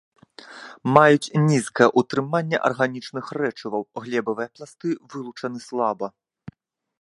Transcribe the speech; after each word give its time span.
Маюць 0.95 1.33
нізкае 1.51 1.87
ўтрыманне 2.01 2.57
арганічных 2.69 3.25
рэчываў, 3.39 3.81
глебавыя 4.07 4.49
пласты 4.57 4.89
вылучаны 5.13 5.59
слаба. 5.69 6.07